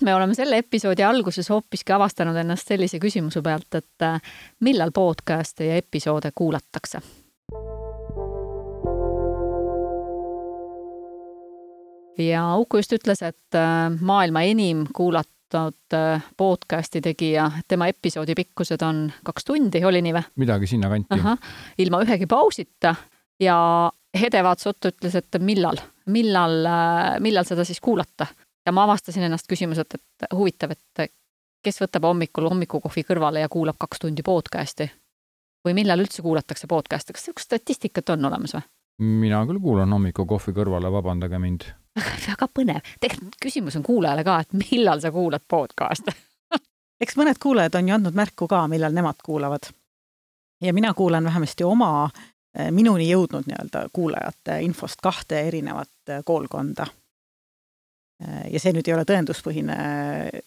[0.00, 4.20] me oleme selle episoodi alguses hoopiski avastanud ennast sellise küsimuse pealt, et äh,
[4.60, 7.02] millal podcast'e ja episoode kuulatakse?
[12.18, 18.82] ja Uku just ütles, et äh, maailma enim kuulatud äh, podcast'i tegija, tema episoodi pikkused
[18.82, 20.28] on kaks tundi, oli nii või?
[20.44, 21.20] midagi sinnakanti.
[21.78, 22.94] ilma ühegi pausita
[23.40, 23.56] ja
[24.12, 25.78] Hede vaatas otsa, ütles, et millal,
[26.12, 26.66] millal,
[27.24, 28.26] millal seda siis kuulata
[28.66, 31.12] ja ma avastasin ennast küsimuselt, et huvitav, et
[31.62, 34.90] kes võtab hommikul hommikukohvi kõrvale ja kuulab kaks tundi podcast'i?
[35.62, 38.64] Või millal üldse kuulatakse podcast'e, kas niisugust statistikat on olemas või?
[39.02, 41.64] mina küll kuulan hommikukohvi kõrvale, vabandage mind.
[42.28, 46.14] Väga põnev, tegelikult küsimus on kuulajale ka, et millal sa kuulad podcast'e
[47.02, 49.70] eks mõned kuulajad on ju andnud märku ka, millal nemad kuulavad.
[50.62, 52.10] ja mina kuulan vähemasti oma
[52.58, 56.86] eh, minuni jõudnud nii-öelda kuulajate infost kahte erinevat eh, koolkonda
[58.50, 59.76] ja see nüüd ei ole tõenduspõhine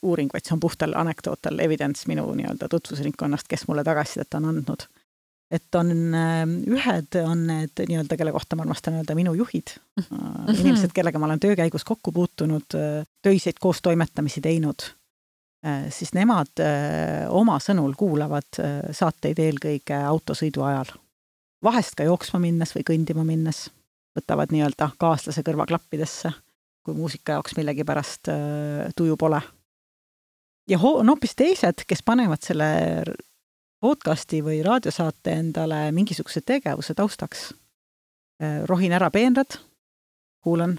[0.06, 4.88] uuring, vaid see on puhtal anekdootal evidence minu nii-öelda tutvusringkonnast, kes mulle tagasisidet on andnud.
[5.52, 5.92] et on,
[6.74, 10.52] ühed on need nii-öelda, kelle kohta ma armastan öelda minu juhid, mhm.
[10.56, 12.78] inimesed, kellega ma olen töö käigus kokku puutunud,
[13.22, 14.88] töiseid koostoimetamisi teinud,
[15.90, 16.62] siis nemad
[17.30, 18.62] oma sõnul kuulavad
[18.92, 20.96] saateid eelkõige autosõidu ajal.
[21.64, 23.70] vahest ka jooksma minnes või kõndima minnes,
[24.18, 26.34] võtavad nii-öelda kaaslase kõrvaklappidesse
[26.86, 29.42] kui muusika jaoks millegipärast äh, tuju pole.
[30.70, 32.68] ja on hoopis teised, kes panevad selle
[33.82, 37.54] podcasti või raadiosaate endale mingisuguse tegevuse taustaks.
[38.42, 39.58] Äh, rohin ära peenrad,
[40.42, 40.78] kuulan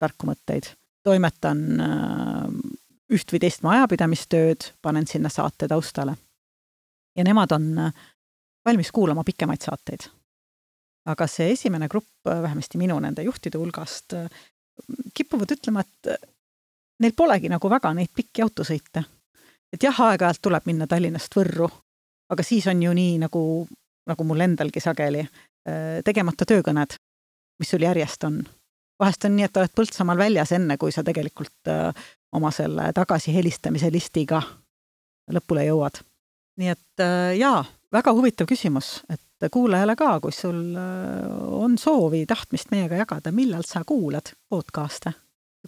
[0.00, 0.68] tarku mõtteid,
[1.04, 2.50] toimetan äh,
[3.16, 6.16] üht või teist majapidamistööd, panen sinna saate taustale.
[7.16, 7.92] ja nemad on
[8.64, 10.10] valmis kuulama pikemaid saateid.
[11.06, 14.12] aga see esimene grupp, vähemasti minu nende juhtide hulgast,
[15.14, 16.28] kipuvad ütlema, et äh,
[17.02, 19.04] neil polegi nagu väga neid pikki autosõite.
[19.72, 21.68] et jah, aeg-ajalt tuleb minna Tallinnast Võrru,
[22.30, 23.40] aga siis on ju nii, nagu,
[24.06, 25.26] nagu mul endalgi sageli,
[25.68, 26.96] äh, tegemata töökõned,
[27.58, 28.44] mis sul järjest on.
[28.98, 33.92] vahest on nii, et oled Põltsamaal väljas, enne kui sa tegelikult äh, oma selle tagasihelistamise
[33.92, 34.42] listiga
[35.32, 36.02] lõpule jõuad.
[36.56, 37.02] nii et
[37.36, 39.20] jaa, väga huvitav küsimus, et
[39.52, 41.28] kuulajale ka, kui sul äh,
[41.60, 45.12] on soovi, tahtmist meiega jagada, millal sa kuulad podcast'e?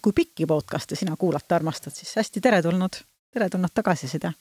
[0.03, 3.01] kui pikki podcast'e sina kuulata armastad, siis hästi teretulnud,
[3.33, 4.31] teretulnud tagasiside.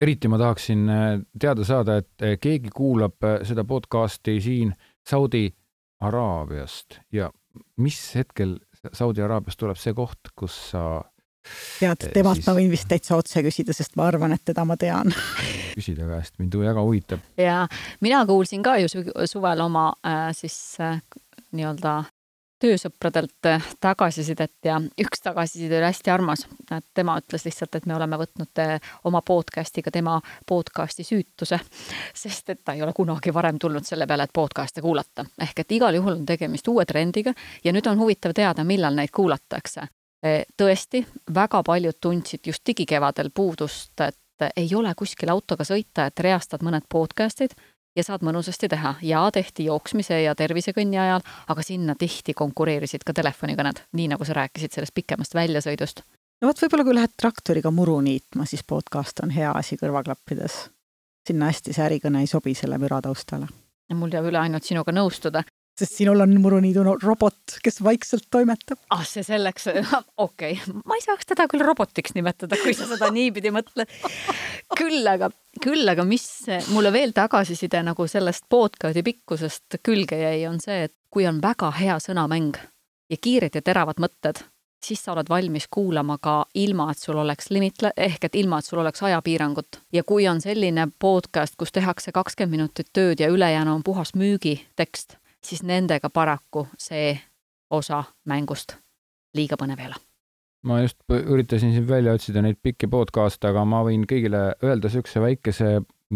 [0.00, 4.74] eriti ma tahaksin äh, teada saada, et äh, keegi kuulab seda podcast'i siin
[5.08, 5.48] Saudi
[6.00, 7.30] Araabiast ja
[7.76, 8.58] mis hetkel
[8.92, 11.02] Saudi Araabiast tuleb see koht, kus sa
[11.80, 12.46] tead, temalt siis...
[12.46, 15.14] ma võin vist täitsa otse küsida, sest ma arvan, et teda ma tean
[15.74, 17.20] küsida käest, mind väga huvitab.
[17.36, 17.66] ja
[18.00, 18.88] mina kuulsin ka ju
[19.26, 21.00] suvel oma äh, siis äh,
[21.52, 22.02] nii-öelda
[22.62, 26.46] töösõpradelt äh, tagasisidet ja üks tagasiside oli hästi armas.
[26.94, 31.58] tema ütles lihtsalt, et me oleme võtnud äh, oma podcast'iga tema podcast'i süütuse,
[32.24, 35.26] sest et ta ei ole kunagi varem tulnud selle peale, et podcast'e kuulata.
[35.40, 37.34] ehk et igal juhul on tegemist uue trendiga
[37.64, 39.88] ja nüüd on huvitav teada, millal neid kuulatakse
[40.22, 41.00] tõesti,
[41.34, 43.98] väga paljud tundsid just digikevadel puudust,
[44.46, 47.54] et ei ole kuskil autoga sõita, et reastad mõned podcast'id
[47.96, 53.14] ja saad mõnusasti teha ja tehti jooksmise ja tervisekõnni ajal, aga sinna tihti konkureerisid ka
[53.16, 56.02] telefonikõned, nii nagu sa rääkisid sellest pikemast väljasõidust.
[56.40, 60.68] no vot, võib-olla kui lähed traktoriga muru niitma, siis podcast on hea asi kõrvaklappides.
[61.28, 63.48] sinna hästi see ärikõne ei sobi selle müra taustale.
[63.94, 65.44] mul jääb üle ainult sinuga nõustuda
[65.82, 68.78] sest sinul on muruniidu robot, kes vaikselt toimetab.
[68.94, 69.68] ah, see selleks,
[70.26, 73.90] okei okay., ma ei saaks teda küll robotiks nimetada, kui sa seda niipidi mõtled.
[74.78, 75.32] küll aga,
[75.62, 76.28] küll aga mis
[76.72, 81.72] mulle veel tagasiside nagu sellest podcast'i pikkusest külge jäi, on see, et kui on väga
[81.80, 82.56] hea sõnamäng
[83.10, 84.40] ja kiired ja teravad mõtted,
[84.82, 88.66] siis sa oled valmis kuulama ka ilma, et sul oleks limit, ehk et ilma, et
[88.66, 89.82] sul oleks ajapiirangut.
[89.92, 95.21] ja kui on selline podcast, kus tehakse kakskümmend minutit tööd ja ülejäänu on puhas müügitekst
[95.46, 97.12] siis nendega paraku see
[97.70, 98.76] osa mängust
[99.34, 99.98] liiga põnev ei ole.
[100.62, 105.20] ma just üritasin siin välja otsida neid pikki podcast'e, aga ma võin kõigile öelda niisuguse
[105.20, 105.70] väikese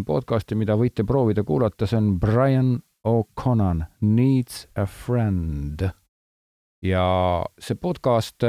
[0.07, 2.77] podcast'i, mida võite proovida kuulata, see on Brian
[3.07, 5.89] O'Connor Needs a Friend.
[6.83, 7.07] ja
[7.59, 8.45] see podcast,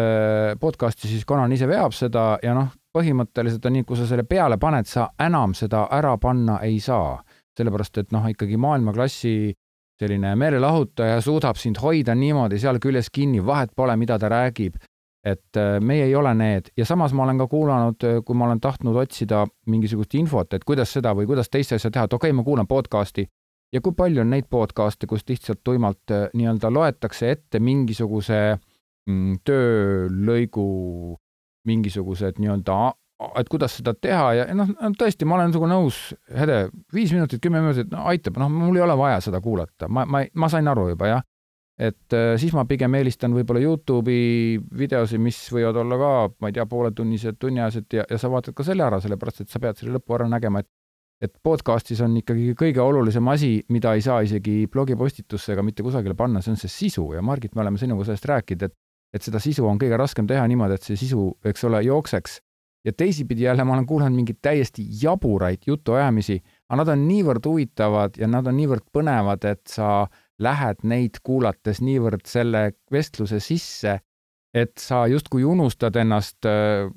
[0.59, 4.57] podcast'i siis Conan ise veab seda ja noh, põhimõtteliselt on nii, kui sa selle peale
[4.61, 7.17] paned, sa enam seda ära panna ei saa
[7.57, 9.55] sellepärast et noh, ikkagi maailmaklassi
[10.01, 14.75] selline meelelahutaja suudab sind hoida niimoodi seal küljes kinni, vahet pole, mida ta räägib.
[15.27, 18.45] et äh, meie ei ole need ja samas ma olen ka kuulanud, äh, kui ma
[18.45, 22.29] olen tahtnud otsida mingisugust infot, et kuidas seda või kuidas teist asja teha, et okei
[22.29, 23.25] okay,, ma kuulan podcast'i
[23.73, 28.39] ja kui palju on neid podcast'e, kus lihtsalt tuimalt äh, nii-öelda loetakse ette mingisuguse
[29.09, 30.67] mm, töölõigu
[31.67, 32.77] mingisugused nii-öelda,
[33.39, 37.61] et kuidas seda teha ja noh, tõesti, ma olen sinuga nõus, Hede, viis minutit, kümme
[37.63, 40.87] minutit, no aitab, noh, mul ei ole vaja seda kuulata, ma, ma, ma sain aru
[40.91, 41.25] juba, jah.
[41.77, 46.11] et äh, siis ma pigem eelistan võib-olla Youtube'i videosi, mis võivad olla ka,
[46.41, 49.61] ma ei tea, pooletunnised, tunniajased ja, ja sa vaatad ka selle ära, sellepärast et sa
[49.61, 50.71] pead selle lõpu ära nägema, et
[51.17, 56.13] et podcastis on ikkagi kõige olulisem asi, mida ei saa isegi blogipostitusse ega mitte kusagile
[56.13, 58.75] panna, see on see sisu ja Margit, me oleme sinuga sellest rääkinud, et
[59.15, 62.41] et seda sisu on kõige raskem teha niimoodi, et see sisu, eks ole, jookseks.
[62.87, 66.37] Ja teisipidi jälle ma olen kuulanud mingeid täiesti jaburaid jutuajamisi,
[66.69, 70.07] aga nad on niivõrd huvitavad ja nad on niivõrd põnevad, et sa
[70.39, 72.61] lähed neid kuulates niivõrd selle
[72.91, 73.97] vestluse sisse,
[74.53, 76.87] et sa justkui unustad ennast äh,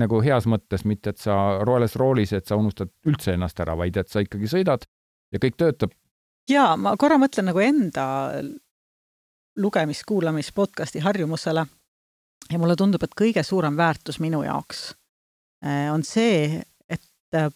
[0.00, 4.00] nagu heas mõttes, mitte et sa roeles roolis, et sa unustad üldse ennast ära, vaid
[4.00, 4.88] et sa ikkagi sõidad
[5.32, 5.92] ja kõik töötab.
[6.48, 8.08] jaa, ma korra mõtlen nagu enda
[9.60, 11.66] lugemis, kuulamis, podcasti harjumusele
[12.50, 14.94] ja mulle tundub, et kõige suurem väärtus minu jaoks
[15.92, 17.50] on see, et äh,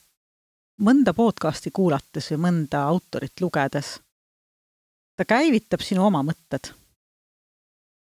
[0.80, 3.98] mõnda podcasti kuulates või mõnda autorit lugedes
[5.18, 6.70] ta käivitab sinu oma mõtted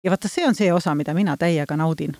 [0.04, 2.16] ja vaata, see on see osa, mida mina täiega naudin.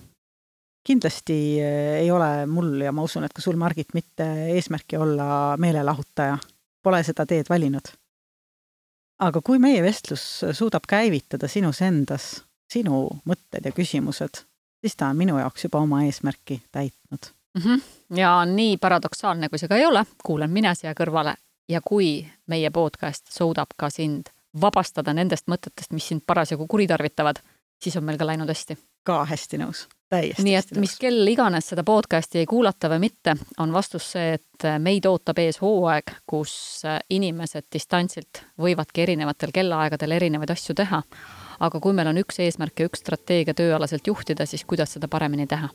[0.84, 4.26] kindlasti eh, ei ole mul ja ma usun, et ka sul, Margit, mitte
[4.56, 6.38] eesmärki olla meelelahutaja.
[6.84, 7.94] Pole seda teed valinud.
[9.24, 12.44] aga kui meie vestlus suudab käivitada sinus endas
[12.74, 14.44] sinu mõtted ja küsimused,
[14.82, 17.62] siis ta on minu jaoks juba oma eesmärki täitnud mm.
[17.62, 17.82] -hmm.
[18.18, 21.36] ja nii paradoksaalne, kui see ka ei ole, kuulan mina siia kõrvale
[21.70, 24.30] ja kui meie podcast suudab ka sind
[24.62, 27.40] vabastada nendest mõtetest, mis sind parasjagu kuritarvitavad
[27.84, 28.78] siis on meil ka läinud hästi.
[29.04, 33.36] ka hästi nõus, täiesti nii et mis kell iganes seda podcast'i ei kuulata või mitte,
[33.60, 36.56] on vastus see, et meid ootab ees hooaeg, kus
[37.10, 41.04] inimesed distantsilt võivadki erinevatel kellaaegadel erinevaid asju teha.
[41.60, 45.48] aga kui meil on üks eesmärk ja üks strateegia tööalaselt juhtida, siis kuidas seda paremini
[45.48, 45.70] teha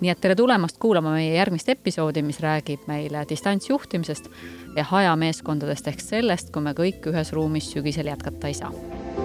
[0.00, 4.30] nii et tere tulemast kuulama meie järgmist episoodi, mis räägib meile distantsjuhtimisest
[4.76, 9.23] ja hajameeskondadest ehk sellest, kui me kõik ühes ruumis sügisel jätkata ei saa